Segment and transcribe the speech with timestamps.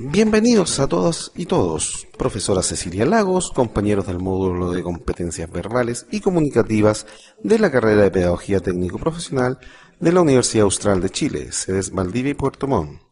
[0.00, 6.20] Bienvenidos a todas y todos, profesora Cecilia Lagos, compañeros del módulo de competencias verbales y
[6.20, 7.04] comunicativas
[7.42, 9.58] de la carrera de Pedagogía Técnico Profesional
[9.98, 13.02] de la Universidad Austral de Chile, sedes Valdivia y Puerto Montt.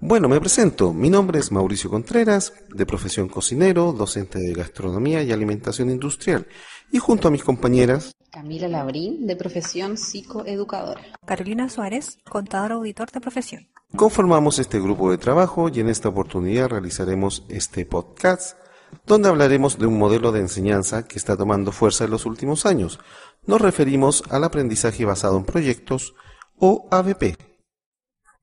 [0.00, 0.92] Bueno, me presento.
[0.92, 6.48] Mi nombre es Mauricio Contreras, de profesión cocinero, docente de gastronomía y alimentación industrial,
[6.90, 11.00] y junto a mis compañeras Camila Labrín, de profesión psicoeducadora.
[11.24, 13.68] Carolina Suárez, contador auditor de profesión.
[13.96, 18.58] Conformamos este grupo de trabajo y en esta oportunidad realizaremos este podcast
[19.06, 22.98] donde hablaremos de un modelo de enseñanza que está tomando fuerza en los últimos años.
[23.46, 26.14] Nos referimos al aprendizaje basado en proyectos
[26.58, 27.36] o ABP.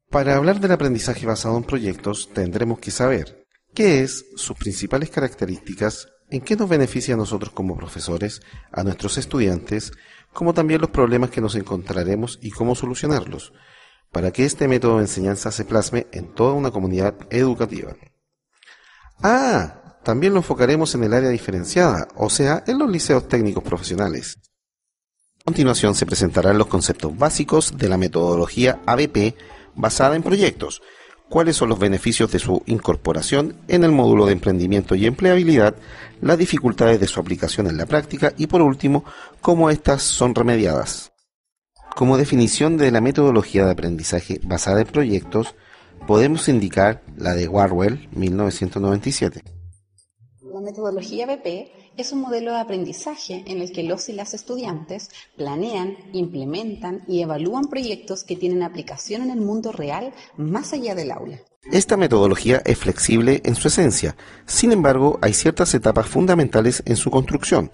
[0.09, 6.07] Para hablar del aprendizaje basado en proyectos tendremos que saber qué es, sus principales características,
[6.29, 9.91] en qué nos beneficia a nosotros como profesores, a nuestros estudiantes,
[10.31, 13.51] como también los problemas que nos encontraremos y cómo solucionarlos
[14.11, 17.95] para que este método de enseñanza se plasme en toda una comunidad educativa.
[19.23, 24.37] Ah, también lo enfocaremos en el área diferenciada, o sea, en los liceos técnicos profesionales.
[25.41, 29.35] A continuación se presentarán los conceptos básicos de la metodología ABP
[29.75, 30.81] basada en proyectos,
[31.29, 35.75] cuáles son los beneficios de su incorporación en el módulo de emprendimiento y empleabilidad,
[36.19, 39.05] las dificultades de su aplicación en la práctica y por último,
[39.39, 41.10] cómo éstas son remediadas.
[41.95, 45.55] Como definición de la metodología de aprendizaje basada en proyectos,
[46.07, 49.43] podemos indicar la de Warwell 1997.
[50.53, 55.09] La metodología BP es un modelo de aprendizaje en el que los y las estudiantes
[55.35, 61.11] planean, implementan y evalúan proyectos que tienen aplicación en el mundo real más allá del
[61.11, 61.39] aula.
[61.71, 67.11] Esta metodología es flexible en su esencia, sin embargo hay ciertas etapas fundamentales en su
[67.11, 67.71] construcción,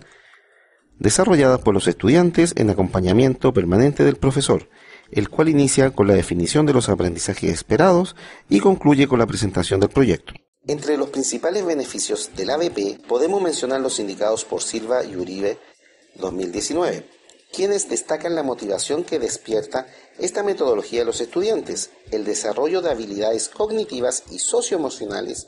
[1.00, 4.70] desarrolladas por los estudiantes en acompañamiento permanente del profesor,
[5.12, 8.16] el cual inicia con la definición de los aprendizajes esperados
[8.50, 10.34] y concluye con la presentación del proyecto.
[10.68, 15.58] Entre los principales beneficios del ABP podemos mencionar los indicados por Silva y Uribe
[16.16, 17.06] 2019,
[17.54, 19.88] quienes destacan la motivación que despierta
[20.20, 25.48] esta metodología de los estudiantes, el desarrollo de habilidades cognitivas y socioemocionales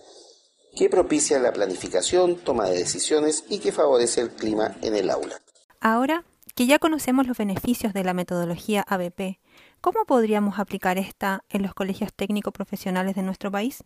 [0.76, 5.42] que propicia la planificación, toma de decisiones y que favorece el clima en el aula.
[5.82, 6.24] Ahora
[6.56, 9.40] que ya conocemos los beneficios de la metodología ABP,
[9.80, 13.84] ¿cómo podríamos aplicar esta en los colegios técnico profesionales de nuestro país?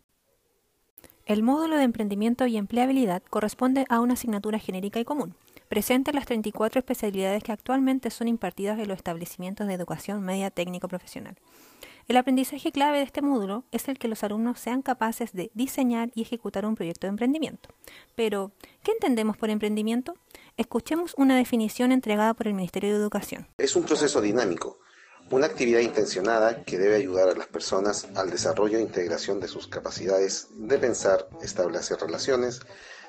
[1.26, 5.34] El módulo de emprendimiento y empleabilidad corresponde a una asignatura genérica y común.
[5.68, 10.88] Presenta las 34 especialidades que actualmente son impartidas en los establecimientos de educación media técnico
[10.88, 11.36] profesional.
[12.06, 16.10] El aprendizaje clave de este módulo es el que los alumnos sean capaces de diseñar
[16.14, 17.70] y ejecutar un proyecto de emprendimiento.
[18.14, 20.14] Pero, ¿qué entendemos por emprendimiento?
[20.58, 23.48] Escuchemos una definición entregada por el Ministerio de Educación.
[23.56, 24.80] Es un proceso dinámico,
[25.30, 29.66] una actividad intencionada que debe ayudar a las personas al desarrollo e integración de sus
[29.66, 32.60] capacidades de pensar, establecer relaciones,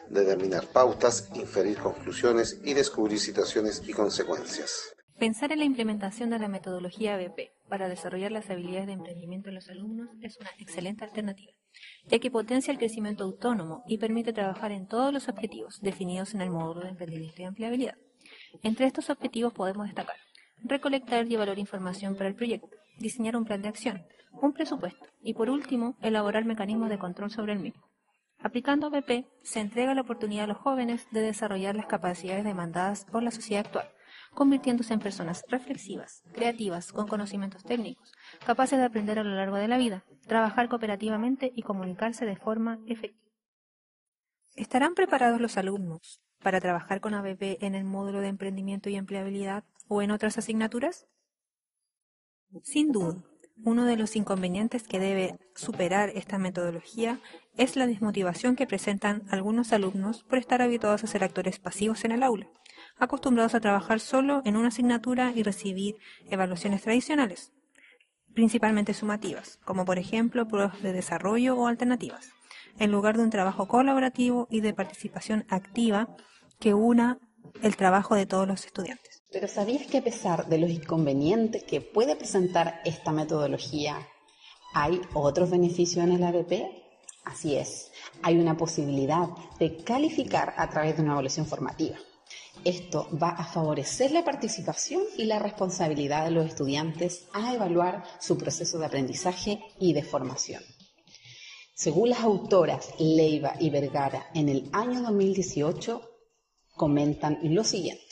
[0.10, 4.95] determinar pautas, inferir conclusiones y descubrir situaciones y consecuencias.
[5.20, 9.56] Pensar en la implementación de la metodología ABP para desarrollar las habilidades de emprendimiento de
[9.56, 11.54] los alumnos es una excelente alternativa,
[12.06, 16.42] ya que potencia el crecimiento autónomo y permite trabajar en todos los objetivos definidos en
[16.42, 17.96] el módulo de emprendimiento y empleabilidad.
[18.62, 20.18] Entre estos objetivos podemos destacar
[20.62, 25.34] recolectar y evaluar información para el proyecto, diseñar un plan de acción, un presupuesto y,
[25.34, 27.84] por último, elaborar mecanismos de control sobre el mismo.
[28.40, 33.24] Aplicando ABP, se entrega la oportunidad a los jóvenes de desarrollar las capacidades demandadas por
[33.24, 33.95] la sociedad actual
[34.36, 38.12] convirtiéndose en personas reflexivas, creativas, con conocimientos técnicos,
[38.46, 42.80] capaces de aprender a lo largo de la vida, trabajar cooperativamente y comunicarse de forma
[42.86, 43.32] efectiva.
[44.56, 49.64] ¿Estarán preparados los alumnos para trabajar con ABP en el módulo de emprendimiento y empleabilidad
[49.88, 51.08] o en otras asignaturas?
[52.64, 53.24] Sin duda,
[53.64, 57.20] uno de los inconvenientes que debe superar esta metodología
[57.58, 62.12] es la desmotivación que presentan algunos alumnos por estar habituados a ser actores pasivos en
[62.12, 62.48] el aula
[62.98, 65.98] acostumbrados a trabajar solo en una asignatura y recibir
[66.30, 67.52] evaluaciones tradicionales,
[68.34, 72.32] principalmente sumativas, como por ejemplo pruebas de desarrollo o alternativas,
[72.80, 76.16] en lugar de un trabajo colaborativo y de participación activa
[76.60, 77.20] que una
[77.62, 79.24] el trabajo de todos los estudiantes.
[79.32, 83.98] Pero ¿sabías que a pesar de los inconvenientes que puede presentar esta metodología,
[84.74, 86.54] hay otros beneficios en el ABP?
[87.24, 87.92] Así es,
[88.22, 89.28] hay una posibilidad
[89.60, 91.98] de calificar a través de una evaluación formativa.
[92.64, 98.38] Esto va a favorecer la participación y la responsabilidad de los estudiantes a evaluar su
[98.38, 100.64] proceso de aprendizaje y de formación.
[101.76, 106.02] Según las autoras Leiva y Vergara, en el año 2018
[106.76, 108.04] comentan lo siguiente.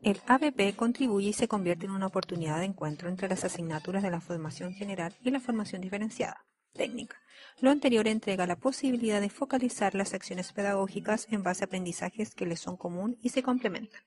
[0.00, 4.10] El ABP contribuye y se convierte en una oportunidad de encuentro entre las asignaturas de
[4.10, 6.46] la formación general y la formación diferenciada.
[6.72, 7.16] técnica.
[7.60, 12.46] Lo anterior entrega la posibilidad de focalizar las acciones pedagógicas en base a aprendizajes que
[12.46, 14.00] les son común y se complementan,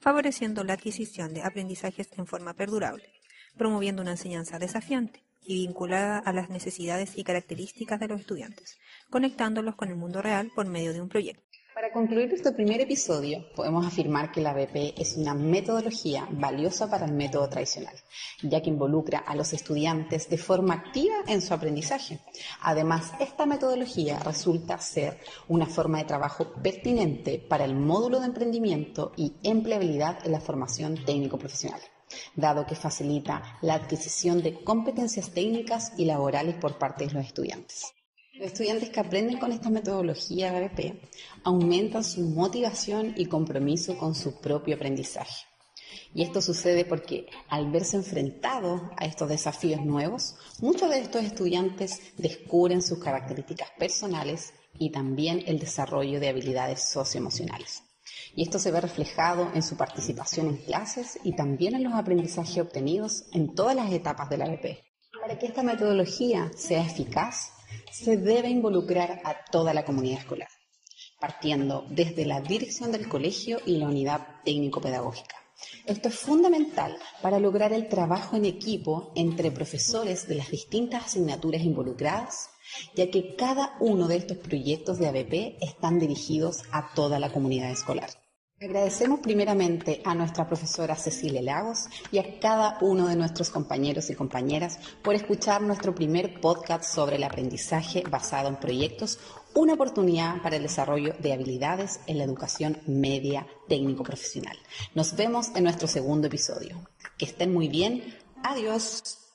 [0.00, 3.08] favoreciendo la adquisición de aprendizajes en forma perdurable,
[3.56, 8.76] promoviendo una enseñanza desafiante y vinculada a las necesidades y características de los estudiantes,
[9.08, 11.45] conectándolos con el mundo real por medio de un proyecto.
[11.76, 17.04] Para concluir este primer episodio, podemos afirmar que la BP es una metodología valiosa para
[17.04, 17.94] el método tradicional,
[18.42, 22.20] ya que involucra a los estudiantes de forma activa en su aprendizaje.
[22.62, 25.18] Además, esta metodología resulta ser
[25.48, 31.04] una forma de trabajo pertinente para el módulo de emprendimiento y empleabilidad en la formación
[31.04, 31.80] técnico-profesional
[32.36, 37.92] dado que facilita la adquisición de competencias técnicas y laborales por parte de los estudiantes.
[38.38, 41.00] Los estudiantes que aprenden con esta metodología ABP
[41.44, 45.46] aumentan su motivación y compromiso con su propio aprendizaje.
[46.12, 52.00] Y esto sucede porque al verse enfrentados a estos desafíos nuevos, muchos de estos estudiantes
[52.18, 57.84] descubren sus características personales y también el desarrollo de habilidades socioemocionales.
[58.34, 62.58] Y esto se ve reflejado en su participación en clases y también en los aprendizajes
[62.58, 64.60] obtenidos en todas las etapas de la.
[65.22, 67.55] Para que esta metodología sea eficaz,
[67.90, 70.48] se debe involucrar a toda la comunidad escolar,
[71.20, 75.36] partiendo desde la dirección del colegio y la unidad técnico-pedagógica.
[75.86, 81.62] Esto es fundamental para lograr el trabajo en equipo entre profesores de las distintas asignaturas
[81.62, 82.50] involucradas,
[82.94, 87.70] ya que cada uno de estos proyectos de ABP están dirigidos a toda la comunidad
[87.70, 88.10] escolar.
[88.58, 94.14] Agradecemos primeramente a nuestra profesora Cecilia Lagos y a cada uno de nuestros compañeros y
[94.14, 99.18] compañeras por escuchar nuestro primer podcast sobre el aprendizaje basado en proyectos,
[99.54, 104.56] una oportunidad para el desarrollo de habilidades en la educación media técnico-profesional.
[104.94, 106.80] Nos vemos en nuestro segundo episodio.
[107.18, 108.16] Que estén muy bien.
[108.42, 109.25] Adiós.